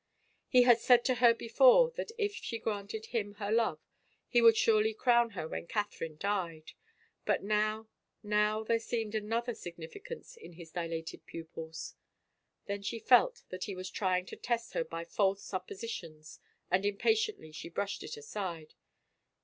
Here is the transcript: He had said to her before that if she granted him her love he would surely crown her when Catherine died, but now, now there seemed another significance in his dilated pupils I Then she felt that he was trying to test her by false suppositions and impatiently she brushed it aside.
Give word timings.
He 0.47 0.63
had 0.63 0.79
said 0.79 1.05
to 1.05 1.13
her 1.21 1.31
before 1.31 1.91
that 1.91 2.11
if 2.17 2.33
she 2.33 2.57
granted 2.57 3.05
him 3.11 3.35
her 3.35 3.51
love 3.51 3.79
he 4.27 4.41
would 4.41 4.57
surely 4.57 4.95
crown 4.95 5.29
her 5.37 5.47
when 5.47 5.67
Catherine 5.67 6.17
died, 6.17 6.71
but 7.23 7.43
now, 7.43 7.87
now 8.23 8.63
there 8.63 8.79
seemed 8.79 9.13
another 9.13 9.53
significance 9.53 10.35
in 10.35 10.53
his 10.53 10.71
dilated 10.71 11.27
pupils 11.27 11.93
I 11.93 11.97
Then 12.69 12.81
she 12.81 12.97
felt 12.97 13.43
that 13.49 13.65
he 13.65 13.75
was 13.75 13.91
trying 13.91 14.25
to 14.25 14.35
test 14.35 14.73
her 14.73 14.83
by 14.83 15.03
false 15.05 15.43
suppositions 15.43 16.39
and 16.71 16.83
impatiently 16.83 17.51
she 17.51 17.69
brushed 17.69 18.01
it 18.01 18.17
aside. 18.17 18.73